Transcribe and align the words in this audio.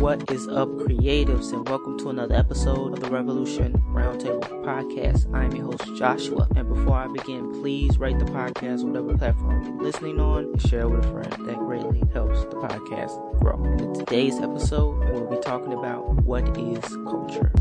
What 0.00 0.32
is 0.32 0.48
up, 0.48 0.70
creatives, 0.70 1.52
and 1.52 1.68
welcome 1.68 1.98
to 1.98 2.08
another 2.08 2.34
episode 2.34 2.94
of 2.94 3.00
the 3.00 3.10
Revolution 3.10 3.74
Roundtable 3.92 4.48
Podcast. 4.64 5.30
I'm 5.34 5.54
your 5.54 5.66
host, 5.66 5.94
Joshua, 5.94 6.48
and 6.56 6.66
before 6.70 6.96
I 6.96 7.06
begin, 7.08 7.52
please 7.60 7.98
rate 7.98 8.18
the 8.18 8.24
podcast 8.24 8.82
whatever 8.82 9.18
platform 9.18 9.62
you're 9.62 9.82
listening 9.82 10.18
on 10.18 10.44
and 10.44 10.62
share 10.62 10.88
with 10.88 11.04
a 11.04 11.12
friend. 11.12 11.46
That 11.46 11.58
greatly 11.58 12.02
helps 12.14 12.40
the 12.44 12.56
podcast 12.56 13.40
grow. 13.40 13.62
In 13.62 13.92
today's 13.92 14.40
episode, 14.40 15.00
we'll 15.10 15.26
be 15.26 15.36
talking 15.36 15.74
about 15.74 16.22
what 16.22 16.56
is 16.56 16.82
culture. 17.04 17.52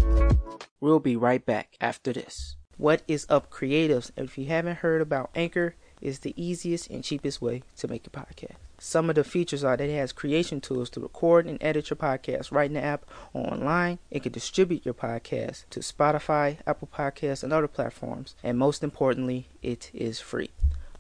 We'll 0.80 1.02
be 1.02 1.18
right 1.18 1.46
back 1.46 1.76
after 1.82 2.14
this. 2.14 2.56
What 2.78 3.04
is 3.06 3.26
up, 3.28 3.52
creatives? 3.52 4.12
And 4.16 4.30
if 4.30 4.38
you 4.38 4.46
haven't 4.46 4.78
heard 4.78 5.02
about 5.02 5.30
Anchor, 5.36 5.76
it's 6.02 6.20
the 6.20 6.42
easiest 6.42 6.90
and 6.90 7.04
cheapest 7.04 7.42
way 7.42 7.64
to 7.80 7.90
make 7.90 8.08
a 8.08 8.10
podcast. 8.10 8.56
Some 8.80 9.10
of 9.10 9.16
the 9.16 9.26
features 9.26 9.64
are 9.64 9.76
that 9.76 9.90
it 9.90 9.96
has 9.96 10.14
creation 10.14 10.62
tools 10.62 10.90
to 10.92 11.02
record 11.02 11.46
and 11.46 11.62
edit 11.62 11.90
your 11.90 11.98
podcast 11.98 12.52
right 12.52 12.70
in 12.70 12.76
the 12.76 12.84
app 12.84 13.06
or 13.34 13.52
online. 13.52 14.00
It 14.10 14.24
can 14.24 14.32
distribute 14.32 14.86
your 14.86 14.94
podcast 14.94 15.66
to 15.72 15.82
Spotify, 15.82 16.58
Apple 16.66 16.88
Podcasts, 16.94 17.44
and 17.44 17.52
other 17.52 17.68
platforms. 17.68 18.36
And 18.42 18.58
most 18.58 18.82
importantly, 18.82 19.50
it 19.62 19.92
is 19.94 20.22
free. 20.22 20.52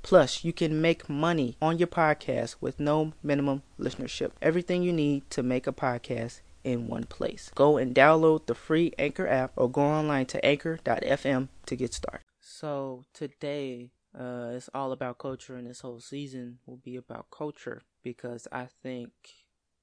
Plus, 0.01 0.43
you 0.43 0.51
can 0.51 0.81
make 0.81 1.09
money 1.09 1.55
on 1.61 1.77
your 1.77 1.87
podcast 1.87 2.55
with 2.59 2.79
no 2.79 3.13
minimum 3.23 3.63
listenership. 3.79 4.31
Everything 4.41 4.83
you 4.83 4.93
need 4.93 5.29
to 5.29 5.41
make 5.41 5.65
a 5.65 5.71
podcast 5.71 6.41
in 6.63 6.87
one 6.87 7.05
place. 7.05 7.49
Go 7.55 7.77
and 7.77 7.95
download 7.95 8.45
the 8.45 8.55
free 8.55 8.93
Anchor 8.99 9.27
app 9.27 9.53
or 9.55 9.69
go 9.69 9.81
online 9.81 10.25
to 10.27 10.45
anchor.fm 10.45 11.47
to 11.65 11.75
get 11.75 11.93
started. 11.93 12.25
So, 12.41 13.05
today 13.13 13.91
uh, 14.19 14.51
it's 14.53 14.69
all 14.73 14.91
about 14.91 15.17
culture, 15.17 15.55
and 15.55 15.65
this 15.65 15.79
whole 15.79 16.01
season 16.01 16.59
will 16.65 16.77
be 16.77 16.97
about 16.97 17.31
culture 17.31 17.81
because 18.03 18.47
I 18.51 18.67
think 18.83 19.11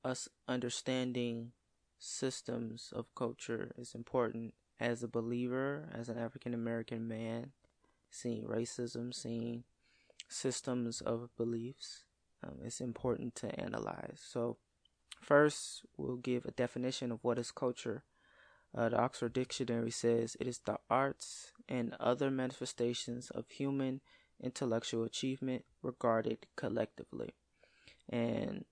us 0.05 0.29
understanding 0.47 1.53
systems 1.99 2.93
of 2.95 3.07
culture 3.15 3.73
is 3.79 3.95
important 3.95 4.53
as 4.79 5.03
a 5.03 5.09
believer, 5.09 5.89
as 5.99 6.11
an 6.11 6.19
African 6.19 6.53
American 6.53 7.09
man, 7.09 7.53
seeing 8.11 8.45
racism, 8.45 9.15
seeing 9.15 9.65
systems 10.29 11.01
of 11.01 11.31
beliefs. 11.39 12.05
Um, 12.45 12.57
it's 12.63 12.83
important 12.83 13.35
to 13.37 13.59
analyze. 13.59 14.21
So, 14.23 14.59
first, 15.23 15.87
we'll 15.97 16.17
give 16.17 16.45
a 16.45 16.51
definition 16.51 17.11
of 17.11 17.25
what 17.25 17.39
is 17.39 17.51
culture. 17.51 18.05
Uh, 18.77 18.91
the 18.91 18.99
Oxford 18.99 19.33
Dictionary 19.33 19.91
says 19.91 20.37
it 20.39 20.47
is 20.47 20.59
the 20.59 20.77
arts 20.91 21.53
and 21.67 21.95
other 21.99 22.31
manifestations 22.31 23.31
of 23.31 23.49
human 23.49 24.03
intellectual 24.43 25.05
achievement 25.05 25.65
regarded 25.83 26.47
collectively. 26.57 27.35
And, 28.09 28.65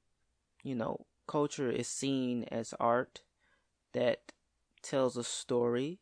you 0.63 0.75
know, 0.75 1.07
culture 1.27 1.71
is 1.71 1.89
seen 1.89 2.45
as 2.45 2.75
art 2.79 3.23
that 3.93 4.33
tells 4.83 5.17
a 5.17 5.25
story, 5.25 6.01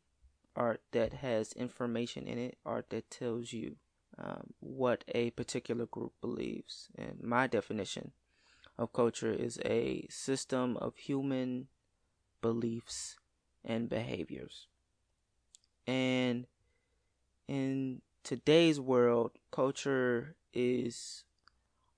art 0.56 0.82
that 0.92 1.12
has 1.14 1.52
information 1.52 2.26
in 2.26 2.38
it, 2.38 2.58
art 2.64 2.90
that 2.90 3.10
tells 3.10 3.52
you 3.52 3.76
um, 4.18 4.54
what 4.60 5.04
a 5.08 5.30
particular 5.30 5.86
group 5.86 6.12
believes. 6.20 6.88
And 6.96 7.22
my 7.22 7.46
definition 7.46 8.12
of 8.78 8.92
culture 8.92 9.32
is 9.32 9.58
a 9.64 10.06
system 10.10 10.76
of 10.76 10.96
human 10.96 11.68
beliefs 12.40 13.16
and 13.64 13.88
behaviors. 13.88 14.66
And 15.86 16.46
in 17.48 18.02
today's 18.22 18.80
world, 18.80 19.32
culture 19.50 20.36
is 20.52 21.24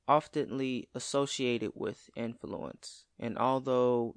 oftenly 0.09 0.89
associated 0.95 1.73
with 1.75 2.11
influence. 2.15 3.05
And 3.19 3.39
although 3.39 4.17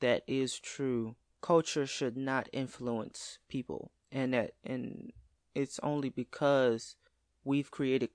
that 0.00 0.22
is 0.26 0.58
true, 0.58 1.16
culture 1.40 1.86
should 1.86 2.16
not 2.16 2.48
influence 2.52 3.38
people. 3.48 3.90
And 4.12 4.34
that 4.34 4.52
and 4.64 5.12
it's 5.54 5.78
only 5.82 6.08
because 6.08 6.96
we've 7.44 7.70
created 7.70 8.10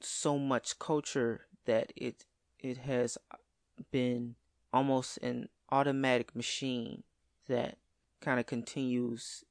so 0.00 0.38
much 0.38 0.78
culture 0.78 1.46
that 1.66 1.92
it 1.96 2.24
it 2.58 2.78
has 2.78 3.16
been 3.90 4.34
almost 4.72 5.18
an 5.18 5.48
automatic 5.70 6.34
machine 6.34 7.02
that 7.48 7.78
kind 8.20 8.38
of 8.38 8.46
continues 8.46 9.44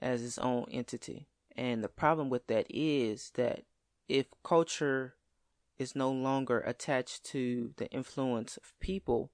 as 0.00 0.22
its 0.22 0.38
own 0.38 0.66
entity. 0.70 1.26
And 1.56 1.82
the 1.82 1.88
problem 1.88 2.30
with 2.30 2.46
that 2.46 2.66
is 2.70 3.32
that 3.34 3.64
if 4.08 4.26
culture 4.42 5.14
is 5.78 5.96
no 5.96 6.10
longer 6.10 6.60
attached 6.60 7.24
to 7.24 7.72
the 7.76 7.90
influence 7.90 8.56
of 8.56 8.78
people, 8.80 9.30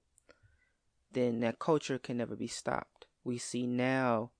then 1.11 1.39
that 1.41 1.59
culture 1.59 1.97
can 1.97 2.17
never 2.17 2.35
be 2.35 2.47
stopped. 2.47 3.05
We 3.23 3.37
see 3.37 3.65
now 3.67 4.31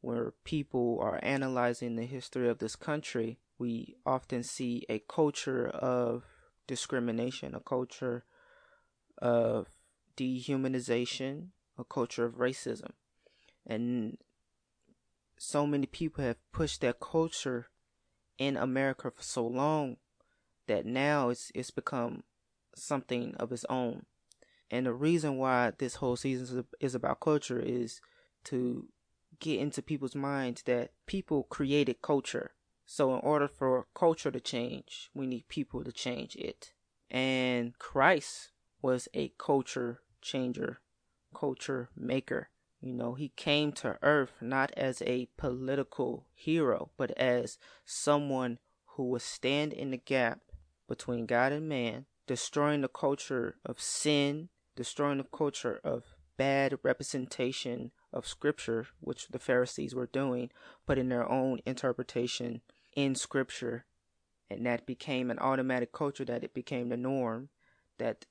where 0.00 0.32
people 0.44 0.98
are 1.00 1.18
analyzing 1.22 1.96
the 1.96 2.04
history 2.06 2.48
of 2.48 2.58
this 2.58 2.76
country, 2.76 3.38
we 3.58 3.96
often 4.04 4.42
see 4.42 4.84
a 4.88 4.98
culture 5.08 5.66
of 5.68 6.24
discrimination, 6.66 7.54
a 7.54 7.60
culture 7.60 8.24
of 9.18 9.68
dehumanization, 10.16 11.48
a 11.78 11.84
culture 11.84 12.24
of 12.24 12.34
racism. 12.34 12.90
And 13.66 14.18
so 15.38 15.66
many 15.66 15.86
people 15.86 16.24
have 16.24 16.36
pushed 16.52 16.80
that 16.82 17.00
culture 17.00 17.66
in 18.38 18.56
America 18.56 19.10
for 19.10 19.22
so 19.22 19.46
long 19.46 19.96
that 20.66 20.86
now 20.86 21.28
it's 21.28 21.50
it's 21.54 21.70
become 21.70 22.22
something 22.74 23.34
of 23.36 23.52
its 23.52 23.64
own. 23.68 24.06
And 24.70 24.86
the 24.86 24.92
reason 24.92 25.36
why 25.36 25.72
this 25.76 25.96
whole 25.96 26.16
season 26.16 26.64
is 26.80 26.94
about 26.94 27.20
culture 27.20 27.60
is 27.60 28.00
to 28.44 28.88
get 29.38 29.60
into 29.60 29.82
people's 29.82 30.14
minds 30.14 30.62
that 30.62 30.92
people 31.06 31.44
created 31.44 32.02
culture. 32.02 32.52
So 32.86 33.14
in 33.14 33.20
order 33.20 33.48
for 33.48 33.86
culture 33.94 34.30
to 34.30 34.40
change, 34.40 35.10
we 35.14 35.26
need 35.26 35.48
people 35.48 35.84
to 35.84 35.92
change 35.92 36.36
it. 36.36 36.72
And 37.10 37.78
Christ 37.78 38.50
was 38.82 39.08
a 39.14 39.32
culture 39.38 40.00
changer, 40.20 40.80
culture 41.34 41.90
maker. 41.96 42.48
You 42.84 42.92
know, 42.92 43.14
he 43.14 43.30
came 43.30 43.72
to 43.72 43.96
earth 44.02 44.42
not 44.42 44.70
as 44.76 45.00
a 45.06 45.30
political 45.38 46.26
hero, 46.34 46.90
but 46.98 47.12
as 47.12 47.56
someone 47.86 48.58
who 48.84 49.04
would 49.04 49.22
stand 49.22 49.72
in 49.72 49.90
the 49.90 49.96
gap 49.96 50.40
between 50.86 51.24
God 51.24 51.50
and 51.50 51.66
man, 51.66 52.04
destroying 52.26 52.82
the 52.82 52.88
culture 52.88 53.56
of 53.64 53.80
sin, 53.80 54.50
destroying 54.76 55.16
the 55.16 55.24
culture 55.24 55.80
of 55.82 56.14
bad 56.36 56.78
representation 56.82 57.90
of 58.12 58.26
scripture, 58.26 58.88
which 59.00 59.28
the 59.28 59.38
Pharisees 59.38 59.94
were 59.94 60.10
doing, 60.12 60.50
but 60.84 60.98
in 60.98 61.08
their 61.08 61.26
own 61.26 61.60
interpretation 61.64 62.60
in 62.94 63.14
scripture. 63.14 63.86
And 64.50 64.66
that 64.66 64.84
became 64.84 65.30
an 65.30 65.38
automatic 65.38 65.90
culture, 65.90 66.26
that 66.26 66.44
it 66.44 66.52
became 66.52 66.90
the 66.90 66.98
norm, 66.98 67.48
that 67.96 68.26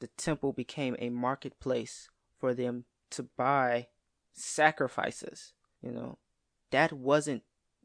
the 0.00 0.08
temple 0.08 0.52
became 0.52 0.94
a 0.98 1.08
marketplace 1.08 2.10
for 2.38 2.52
them 2.52 2.84
to 3.10 3.22
buy 3.22 3.88
sacrifices. 4.32 5.52
You 5.82 5.92
know, 5.92 6.18
that 6.70 6.92
wasn't 6.92 7.42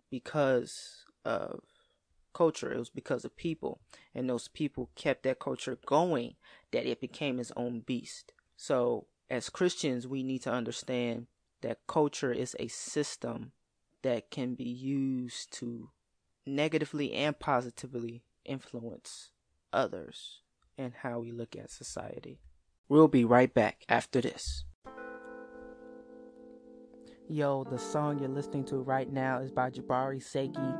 because 0.09 1.05
of 1.25 1.61
culture, 2.33 2.71
it 2.71 2.79
was 2.79 2.89
because 2.89 3.25
of 3.25 3.37
people. 3.37 3.79
And 4.13 4.29
those 4.29 4.47
people 4.47 4.89
kept 4.95 5.23
that 5.23 5.39
culture 5.39 5.77
going, 5.85 6.35
that 6.71 6.85
it 6.85 7.01
became 7.01 7.39
its 7.39 7.51
own 7.55 7.81
beast. 7.81 8.33
So, 8.57 9.07
as 9.29 9.49
Christians, 9.49 10.07
we 10.07 10.23
need 10.23 10.41
to 10.43 10.51
understand 10.51 11.27
that 11.61 11.87
culture 11.87 12.31
is 12.31 12.55
a 12.59 12.67
system 12.67 13.51
that 14.01 14.29
can 14.29 14.53
be 14.53 14.69
used 14.69 15.51
to 15.53 15.89
negatively 16.45 17.13
and 17.13 17.39
positively 17.39 18.23
influence 18.45 19.31
others 19.71 20.41
and 20.77 20.93
how 21.01 21.19
we 21.19 21.31
look 21.31 21.55
at 21.55 21.71
society. 21.71 22.41
We'll 22.89 23.07
be 23.07 23.23
right 23.23 23.53
back 23.53 23.85
after 23.87 24.21
this. 24.21 24.65
Yo, 27.29 27.63
the 27.63 27.77
song 27.79 28.19
you're 28.19 28.29
listening 28.29 28.63
to 28.65 28.77
right 28.77 29.11
now 29.11 29.39
is 29.39 29.51
by 29.51 29.69
Jabari 29.69 30.19
Zakee. 30.21 30.77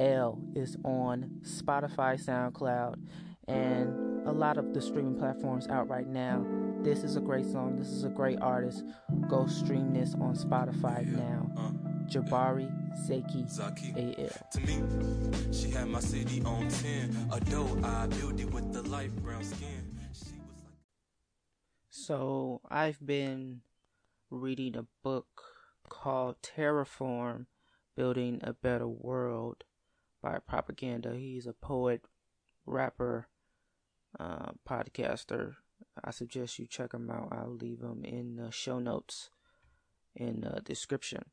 AL 0.00 0.42
is 0.54 0.76
on 0.84 1.30
Spotify, 1.42 2.20
SoundCloud, 2.22 2.96
and 3.48 4.26
a 4.26 4.32
lot 4.32 4.58
of 4.58 4.74
the 4.74 4.82
streaming 4.82 5.16
platforms 5.16 5.68
out 5.68 5.88
right 5.88 6.08
now. 6.08 6.44
This 6.82 7.02
is 7.04 7.16
a 7.16 7.20
great 7.20 7.46
song. 7.46 7.76
This 7.78 7.88
is 7.88 8.04
a 8.04 8.08
great 8.10 8.40
artist. 8.42 8.84
Go 9.28 9.46
stream 9.46 9.94
this 9.94 10.14
on 10.14 10.34
Spotify 10.36 11.06
now. 11.06 11.50
Uh, 11.56 11.70
Jabari 12.06 12.68
Zakee 13.08 13.46
AL. 13.96 14.50
To 14.52 14.60
me, 14.60 15.52
she 15.52 15.70
had 15.70 15.86
my 15.88 16.00
city 16.00 16.42
on 16.44 16.68
10. 16.68 17.28
A 17.32 17.40
doe 17.40 17.78
eye 17.82 18.06
beauty 18.08 18.44
with 18.44 18.72
the 18.72 18.82
light 18.82 19.14
brown 19.22 19.42
skin. 19.44 19.96
Like- 19.96 20.10
So 21.88 22.60
I've 22.68 22.98
been 23.04 23.62
reading 24.30 24.76
a 24.76 24.86
book 25.02 25.42
called 25.88 26.36
Terraform 26.42 27.46
Building 27.96 28.40
a 28.42 28.52
Better 28.52 28.88
World 28.88 29.64
by 30.22 30.38
Propaganda. 30.38 31.14
He's 31.14 31.46
a 31.46 31.52
poet, 31.52 32.02
rapper, 32.66 33.28
uh, 34.18 34.52
podcaster. 34.68 35.56
I 36.02 36.10
suggest 36.10 36.58
you 36.58 36.66
check 36.66 36.92
him 36.92 37.10
out. 37.10 37.28
I'll 37.32 37.54
leave 37.54 37.80
him 37.80 38.04
in 38.04 38.36
the 38.36 38.50
show 38.50 38.78
notes 38.78 39.30
in 40.14 40.40
the 40.40 40.60
description. 40.62 41.24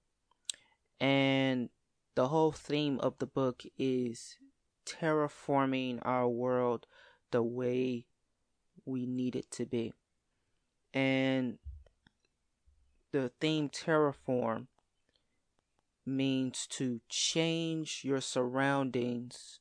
And 0.99 1.69
the 2.15 2.27
whole 2.27 2.51
theme 2.51 2.99
of 2.99 3.17
the 3.17 3.25
book 3.25 3.63
is 3.77 4.37
terraforming 4.85 5.99
our 6.03 6.27
world 6.27 6.85
the 7.31 7.41
way 7.41 8.05
we 8.85 9.05
need 9.05 9.35
it 9.35 9.49
to 9.51 9.65
be. 9.65 9.93
And 10.93 11.57
the 13.11 13.31
theme 13.39 13.69
terraform 13.69 14.67
means 16.05 16.67
to 16.67 17.01
change 17.09 18.01
your 18.03 18.21
surroundings 18.21 19.59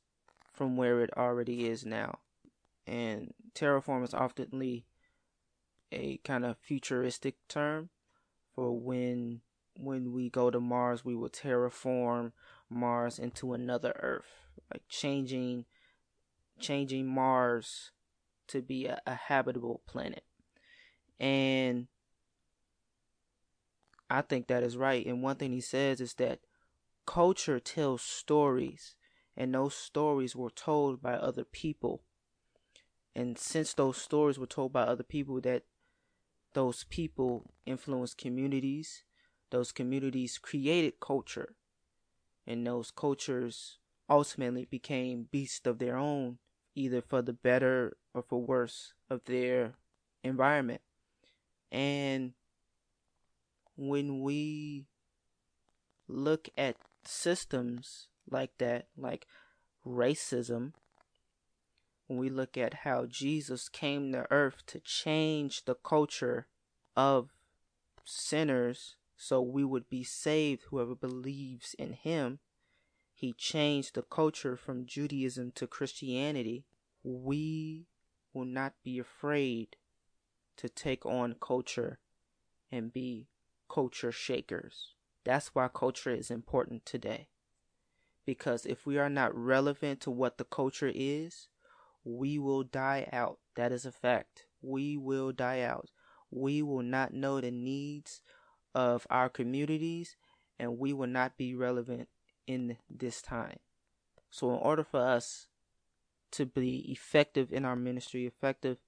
from 0.52 0.76
where 0.76 1.02
it 1.02 1.10
already 1.16 1.66
is 1.66 1.84
now. 1.84 2.20
And 2.86 3.34
terraform 3.54 4.04
is 4.04 4.12
oftenly 4.12 4.84
a 5.92 6.18
kind 6.18 6.44
of 6.44 6.56
futuristic 6.58 7.36
term 7.48 7.90
for 8.54 8.72
when 8.72 9.40
when 9.76 10.12
we 10.12 10.28
go 10.28 10.50
to 10.50 10.60
Mars, 10.60 11.04
we 11.04 11.14
will 11.14 11.30
terraform 11.30 12.32
Mars 12.68 13.18
into 13.18 13.54
another 13.54 13.92
Earth, 14.00 14.50
like 14.72 14.82
changing 14.88 15.64
changing 16.58 17.06
Mars 17.06 17.90
to 18.48 18.60
be 18.60 18.86
a, 18.86 19.00
a 19.06 19.14
habitable 19.14 19.80
planet. 19.86 20.24
And 21.18 21.86
I 24.10 24.22
think 24.22 24.48
that 24.48 24.64
is 24.64 24.76
right. 24.76 25.06
And 25.06 25.22
one 25.22 25.36
thing 25.36 25.52
he 25.52 25.60
says 25.60 26.00
is 26.00 26.14
that 26.14 26.40
culture 27.06 27.60
tells 27.60 28.02
stories, 28.02 28.96
and 29.36 29.54
those 29.54 29.74
stories 29.74 30.34
were 30.34 30.50
told 30.50 31.00
by 31.00 31.14
other 31.14 31.44
people. 31.44 32.02
And 33.14 33.38
since 33.38 33.72
those 33.72 33.96
stories 33.96 34.38
were 34.38 34.46
told 34.46 34.72
by 34.72 34.82
other 34.82 35.04
people, 35.04 35.40
that 35.42 35.62
those 36.54 36.84
people 36.84 37.52
influenced 37.64 38.18
communities, 38.18 39.04
those 39.50 39.72
communities 39.72 40.38
created 40.38 41.00
culture, 41.00 41.54
and 42.46 42.66
those 42.66 42.90
cultures 42.90 43.78
ultimately 44.08 44.64
became 44.64 45.28
beasts 45.30 45.66
of 45.66 45.78
their 45.78 45.96
own, 45.96 46.38
either 46.74 47.00
for 47.00 47.22
the 47.22 47.32
better 47.32 47.96
or 48.12 48.22
for 48.22 48.40
worse 48.40 48.92
of 49.08 49.24
their 49.24 49.74
environment. 50.24 50.80
And 51.70 52.32
when 53.80 54.20
we 54.20 54.84
look 56.06 56.50
at 56.58 56.76
systems 57.02 58.08
like 58.30 58.50
that, 58.58 58.88
like 58.94 59.26
racism, 59.86 60.74
when 62.06 62.18
we 62.18 62.28
look 62.28 62.58
at 62.58 62.74
how 62.84 63.06
Jesus 63.06 63.70
came 63.70 64.12
to 64.12 64.26
earth 64.30 64.66
to 64.66 64.80
change 64.80 65.64
the 65.64 65.74
culture 65.74 66.46
of 66.94 67.30
sinners 68.04 68.96
so 69.16 69.40
we 69.40 69.64
would 69.64 69.88
be 69.88 70.04
saved, 70.04 70.64
whoever 70.68 70.94
believes 70.94 71.74
in 71.78 71.94
him, 71.94 72.38
he 73.14 73.32
changed 73.32 73.94
the 73.94 74.02
culture 74.02 74.58
from 74.58 74.84
Judaism 74.84 75.52
to 75.52 75.66
Christianity. 75.66 76.66
We 77.02 77.86
will 78.34 78.44
not 78.44 78.74
be 78.84 78.98
afraid 78.98 79.76
to 80.58 80.68
take 80.68 81.06
on 81.06 81.36
culture 81.40 81.98
and 82.70 82.92
be 82.92 83.29
culture 83.70 84.12
shakers. 84.12 84.94
That's 85.24 85.54
why 85.54 85.68
culture 85.68 86.10
is 86.10 86.30
important 86.30 86.84
today. 86.84 87.28
Because 88.26 88.66
if 88.66 88.86
we 88.86 88.98
are 88.98 89.08
not 89.08 89.34
relevant 89.34 90.00
to 90.02 90.10
what 90.10 90.38
the 90.38 90.44
culture 90.44 90.92
is, 90.94 91.48
we 92.04 92.38
will 92.38 92.62
die 92.62 93.08
out. 93.12 93.38
That 93.56 93.72
is 93.72 93.86
a 93.86 93.92
fact. 93.92 94.46
We 94.62 94.96
will 94.96 95.32
die 95.32 95.60
out. 95.60 95.88
We 96.30 96.62
will 96.62 96.82
not 96.82 97.12
know 97.12 97.40
the 97.40 97.50
needs 97.50 98.22
of 98.74 99.06
our 99.10 99.28
communities 99.28 100.16
and 100.58 100.78
we 100.78 100.92
will 100.92 101.08
not 101.08 101.36
be 101.36 101.54
relevant 101.54 102.08
in 102.46 102.76
this 102.88 103.22
time. 103.22 103.58
So, 104.30 104.50
in 104.50 104.56
order 104.56 104.84
for 104.84 105.00
us 105.00 105.48
to 106.32 106.46
be 106.46 106.90
effective 106.92 107.52
in 107.52 107.64
our 107.64 107.74
ministry, 107.74 108.26
effective 108.26 108.78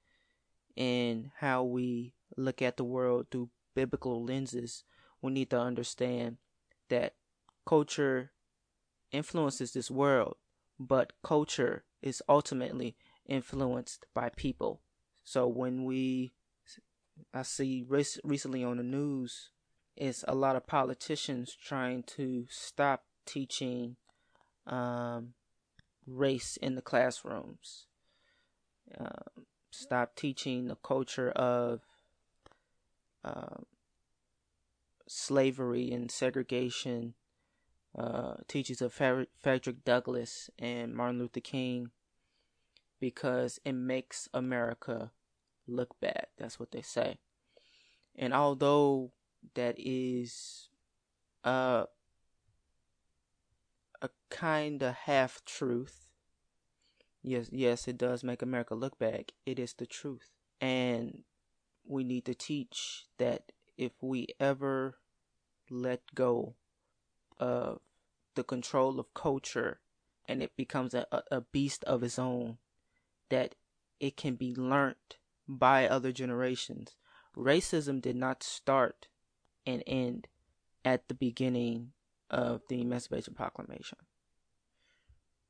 in 0.77 1.33
how 1.39 1.65
we 1.65 2.15
look 2.37 2.63
at 2.63 2.77
the 2.77 2.85
world 2.85 3.27
through 3.31 3.51
biblical 3.75 4.25
lenses, 4.25 4.85
we 5.21 5.33
need 5.33 5.51
to 5.51 5.61
understand 5.61 6.39
that 6.89 7.15
culture 7.67 8.33
influences 9.13 9.73
this 9.73 9.91
world, 9.91 10.37
but 10.79 11.13
culture 11.23 11.85
is 12.01 12.23
ultimately 12.29 12.97
influenced 13.27 14.07
by 14.15 14.31
people. 14.37 14.81
So 15.25 15.47
when 15.47 15.85
we, 15.85 16.33
I 17.33 17.43
see 17.43 17.85
recently 17.89 18.65
on 18.65 18.79
the 18.79 18.83
news, 18.83 19.51
it's 19.97 20.25
a 20.27 20.35
lot 20.35 20.57
of 20.57 20.67
politicians 20.67 21.55
trying 21.55 22.03
to 22.05 22.47
stop 22.49 23.05
teaching 23.27 23.97
um, 24.67 25.35
race 26.07 26.57
in 26.57 26.75
the 26.75 26.83
classrooms. 26.83 27.87
Um, 28.99 29.47
stop 29.71 30.17
teaching 30.17 30.67
the 30.67 30.77
culture 30.77 31.31
of 31.31 31.81
uh, 33.25 33.63
slavery 35.09 35.91
and 35.91 36.11
segregation. 36.11 37.15
Uh, 37.97 38.37
teachings 38.49 38.81
of 38.81 38.91
Frederick 38.95 39.85
Douglass 39.85 40.49
and 40.59 40.95
Martin 40.95 41.19
Luther 41.19 41.41
King 41.41 41.91
because 43.01 43.59
it 43.67 43.73
makes 43.73 44.31
America 44.33 45.11
look 45.67 46.01
bad. 46.01 46.29
That's 46.39 46.59
what 46.59 46.71
they 46.71 46.81
say. 46.81 47.19
And 48.17 48.33
although 48.33 49.13
that 49.55 49.75
is 49.77 50.69
uh, 51.45 51.85
a 54.01 54.11
kind 54.31 54.83
of 54.83 54.95
half 54.95 55.45
truth, 55.45 56.07
yes, 57.23 57.49
yes, 57.53 57.89
it 57.89 57.99
does 57.99 58.23
make 58.23 58.41
America 58.41 58.75
look 58.75 58.99
bad. 58.99 59.33
It 59.45 59.59
is 59.59 59.75
the 59.75 59.87
truth. 59.87 60.31
And 60.61 61.25
we 61.87 62.05
need 62.05 62.25
to 62.27 62.35
teach 62.35 63.07
that 63.19 63.53
if 63.77 63.93
we 64.01 64.29
ever 64.39 64.99
let 65.71 66.15
go 66.15 66.55
of 67.39 67.81
the 68.35 68.45
control 68.45 69.01
of 69.01 69.13
culture 69.15 69.81
and 70.29 70.43
it 70.43 70.53
becomes 70.57 70.95
a, 70.95 71.07
a 71.31 71.41
beast 71.41 71.85
of 71.85 72.03
its 72.03 72.19
own, 72.19 72.59
that 73.29 73.55
it 73.99 74.17
can 74.17 74.35
be 74.35 74.55
learnt 74.55 75.17
by 75.49 75.89
other 75.89 76.13
generations. 76.13 76.97
Racism 77.37 78.01
did 78.01 78.17
not 78.17 78.43
start 78.43 79.09
and 79.67 79.83
end 79.87 80.29
at 80.85 81.09
the 81.09 81.15
beginning 81.15 81.93
of 82.31 82.63
the 82.69 82.81
Emancipation 82.81 83.35
Proclamation. 83.35 83.99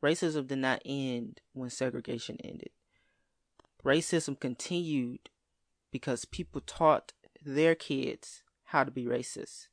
Racism 0.03 0.47
did 0.47 0.59
not 0.59 0.83
end 0.85 1.41
when 1.53 1.71
segregation 1.71 2.37
ended. 2.43 2.71
Racism 3.85 4.39
continued 4.39 5.31
because 5.93 6.25
people 6.25 6.61
taught 6.61 7.13
their 7.45 7.75
kids 7.75 8.43
how 8.65 8.83
to 8.83 8.91
be 8.91 9.05
racist. 9.05 9.69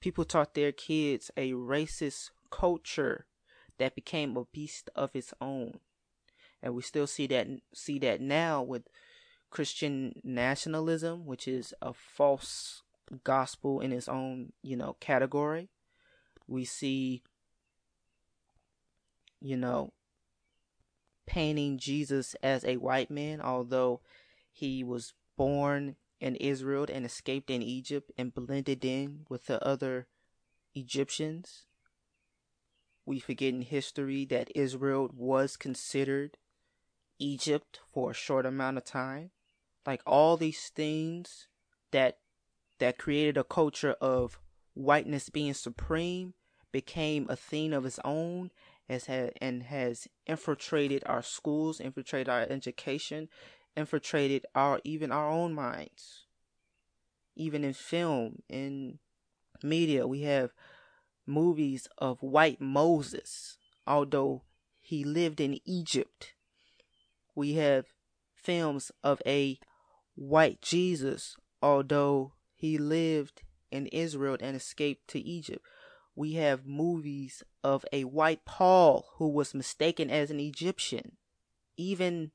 People 0.00 0.24
taught 0.24 0.54
their 0.54 0.72
kids 0.72 1.30
a 1.36 1.52
racist 1.52 2.30
culture 2.50 3.26
that 3.78 3.94
became 3.94 4.36
a 4.36 4.44
beast 4.52 4.90
of 4.96 5.10
its 5.14 5.32
own. 5.40 5.78
And 6.60 6.74
we 6.74 6.82
still 6.82 7.06
see 7.06 7.26
that 7.28 7.46
see 7.72 7.98
that 8.00 8.20
now 8.20 8.62
with 8.62 8.88
Christian 9.50 10.20
nationalism, 10.24 11.26
which 11.26 11.46
is 11.46 11.74
a 11.82 11.92
false 11.92 12.82
gospel 13.22 13.80
in 13.80 13.92
its 13.92 14.08
own, 14.08 14.52
you 14.62 14.76
know, 14.76 14.96
category. 15.00 15.68
We 16.48 16.64
see 16.64 17.22
you 19.42 19.56
know 19.56 19.92
painting 21.26 21.78
Jesus 21.78 22.34
as 22.42 22.64
a 22.64 22.76
white 22.76 23.10
man 23.10 23.40
although 23.40 24.00
he 24.50 24.84
was 24.84 25.14
born 25.42 25.96
in 26.20 26.36
Israel 26.36 26.86
and 26.88 27.04
escaped 27.04 27.50
in 27.50 27.62
Egypt 27.62 28.12
and 28.16 28.32
blended 28.32 28.84
in 28.84 29.26
with 29.28 29.46
the 29.46 29.60
other 29.66 30.06
Egyptians. 30.72 31.64
We 33.04 33.18
forget 33.18 33.52
in 33.52 33.62
history 33.62 34.24
that 34.26 34.52
Israel 34.54 35.10
was 35.12 35.56
considered 35.56 36.38
Egypt 37.18 37.80
for 37.92 38.12
a 38.12 38.14
short 38.14 38.46
amount 38.46 38.76
of 38.76 38.84
time. 38.84 39.32
Like 39.84 40.00
all 40.06 40.36
these 40.36 40.68
things 40.68 41.48
that 41.90 42.18
that 42.78 42.96
created 42.96 43.36
a 43.36 43.42
culture 43.42 43.96
of 44.00 44.38
whiteness 44.74 45.28
being 45.28 45.54
supreme 45.54 46.34
became 46.70 47.26
a 47.28 47.34
thing 47.34 47.72
of 47.72 47.84
its 47.84 47.98
own 48.04 48.52
as 48.88 49.06
had 49.06 49.32
and 49.40 49.64
has 49.64 50.06
infiltrated 50.24 51.02
our 51.06 51.22
schools, 51.22 51.80
infiltrated 51.80 52.28
our 52.28 52.42
education, 52.42 53.28
infiltrated 53.76 54.46
our 54.54 54.80
even 54.84 55.12
our 55.12 55.28
own 55.28 55.54
minds. 55.54 56.24
Even 57.34 57.64
in 57.64 57.72
film, 57.72 58.42
in 58.48 58.98
media, 59.62 60.06
we 60.06 60.22
have 60.22 60.52
movies 61.26 61.88
of 61.98 62.22
white 62.22 62.60
Moses, 62.60 63.56
although 63.86 64.42
he 64.80 65.04
lived 65.04 65.40
in 65.40 65.58
Egypt. 65.64 66.34
We 67.34 67.54
have 67.54 67.86
films 68.34 68.92
of 69.02 69.22
a 69.24 69.58
white 70.14 70.60
Jesus, 70.60 71.36
although 71.62 72.32
he 72.54 72.76
lived 72.76 73.42
in 73.70 73.86
Israel 73.86 74.36
and 74.40 74.54
escaped 74.54 75.08
to 75.08 75.20
Egypt. 75.20 75.64
We 76.14 76.34
have 76.34 76.66
movies 76.66 77.42
of 77.64 77.86
a 77.92 78.04
white 78.04 78.44
Paul 78.44 79.06
who 79.16 79.28
was 79.28 79.54
mistaken 79.54 80.10
as 80.10 80.30
an 80.30 80.40
Egyptian. 80.40 81.16
Even 81.78 82.32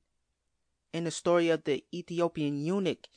in 0.98 1.04
the 1.04 1.12
story 1.12 1.50
of 1.50 1.64
the 1.64 1.84
Ethiopian 1.94 2.58
eunuch, 2.58 3.08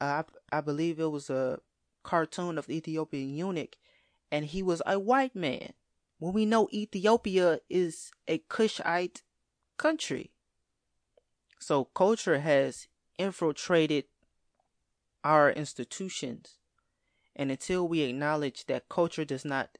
uh, 0.00 0.22
I, 0.50 0.56
I 0.56 0.60
believe 0.62 0.98
it 0.98 1.10
was 1.10 1.28
a 1.28 1.60
cartoon 2.02 2.56
of 2.56 2.66
the 2.66 2.78
Ethiopian 2.78 3.34
eunuch, 3.34 3.76
and 4.32 4.46
he 4.46 4.62
was 4.62 4.80
a 4.86 4.98
white 4.98 5.36
man. 5.36 5.74
When 6.18 6.32
we 6.32 6.46
know 6.46 6.68
Ethiopia 6.72 7.60
is 7.68 8.10
a 8.26 8.38
Cushite 8.38 9.22
country. 9.76 10.32
So 11.58 11.84
culture 11.84 12.40
has 12.40 12.88
infiltrated 13.18 14.04
our 15.22 15.50
institutions. 15.50 16.56
And 17.36 17.50
until 17.50 17.86
we 17.86 18.00
acknowledge 18.00 18.64
that 18.66 18.88
culture 18.88 19.26
does 19.26 19.44
not 19.44 19.76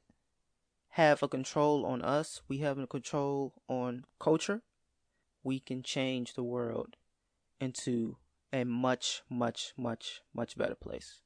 have 0.89 1.23
a 1.23 1.27
control 1.27 1.85
on 1.87 2.03
us, 2.03 2.41
we 2.47 2.59
have 2.59 2.77
a 2.77 2.85
control 2.85 3.53
on 3.67 4.05
culture, 4.19 4.61
we 5.43 5.59
can 5.59 5.81
change 5.81 6.35
the 6.35 6.43
world 6.43 6.97
into 7.61 8.17
a 8.51 8.65
much, 8.65 9.21
much, 9.29 9.73
much, 9.77 10.21
much 10.33 10.57
better 10.57 10.75
place. 10.75 11.21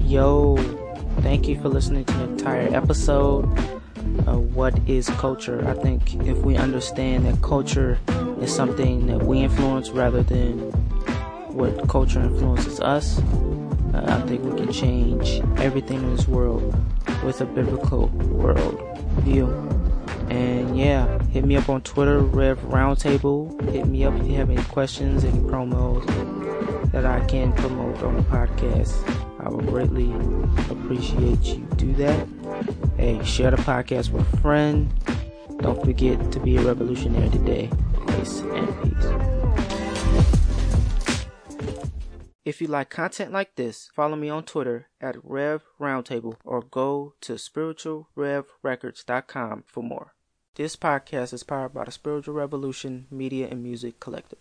Yo, 0.00 0.56
thank 1.20 1.46
you 1.46 1.60
for 1.60 1.68
listening 1.68 2.04
to 2.06 2.14
the 2.14 2.24
entire 2.24 2.74
episode. 2.74 3.44
Uh, 4.26 4.38
what 4.38 4.76
is 4.88 5.10
culture? 5.10 5.62
I 5.68 5.74
think 5.74 6.14
if 6.26 6.38
we 6.38 6.56
understand 6.56 7.26
that 7.26 7.42
culture 7.42 7.98
is 8.42 8.54
something 8.54 9.06
that 9.06 9.22
we 9.22 9.40
influence 9.40 9.90
rather 9.90 10.22
than 10.22 10.58
what 11.52 11.88
culture 11.88 12.20
influences 12.20 12.80
us, 12.80 13.18
uh, 13.94 14.04
I 14.06 14.26
think 14.26 14.44
we 14.44 14.56
can 14.56 14.72
change 14.72 15.40
everything 15.58 15.98
in 15.98 16.16
this 16.16 16.28
world 16.28 16.74
with 17.24 17.40
a 17.40 17.46
biblical 17.46 18.06
world 18.06 18.80
view. 19.20 19.46
And 20.30 20.78
yeah, 20.78 21.20
hit 21.24 21.44
me 21.44 21.56
up 21.56 21.68
on 21.68 21.80
Twitter, 21.82 22.18
Rev 22.18 22.58
Roundtable. 22.60 23.60
Hit 23.72 23.86
me 23.86 24.04
up 24.04 24.14
if 24.14 24.26
you 24.26 24.36
have 24.36 24.50
any 24.50 24.62
questions, 24.64 25.24
any 25.24 25.40
promos 25.40 26.04
that 26.92 27.06
I 27.06 27.24
can 27.26 27.52
promote 27.54 28.02
on 28.02 28.16
the 28.16 28.22
podcast. 28.22 28.92
I 29.40 29.48
would 29.48 29.66
greatly 29.66 30.12
appreciate 30.70 31.42
you 31.44 31.66
do 31.76 31.92
that. 31.94 32.28
Hey, 32.96 33.22
share 33.24 33.50
the 33.50 33.56
podcast 33.56 34.10
with 34.10 34.32
a 34.32 34.36
friend. 34.38 34.92
Don't 35.60 35.82
forget 35.84 36.30
to 36.32 36.40
be 36.40 36.56
a 36.56 36.62
revolutionary 36.62 37.30
today. 37.30 37.70
And 38.18 38.82
peace. 38.82 39.06
If 42.44 42.60
you 42.60 42.66
like 42.66 42.90
content 42.90 43.30
like 43.30 43.54
this, 43.54 43.90
follow 43.94 44.16
me 44.16 44.28
on 44.28 44.42
Twitter 44.42 44.88
at 45.00 45.14
Rev 45.22 45.62
Roundtable 45.78 46.34
or 46.44 46.62
go 46.62 47.14
to 47.20 47.34
spiritualrevrecords.com 47.34 49.62
for 49.66 49.84
more. 49.84 50.14
This 50.56 50.74
podcast 50.74 51.32
is 51.32 51.44
powered 51.44 51.74
by 51.74 51.84
the 51.84 51.92
Spiritual 51.92 52.34
Revolution 52.34 53.06
Media 53.10 53.46
and 53.48 53.62
Music 53.62 54.00
Collective. 54.00 54.40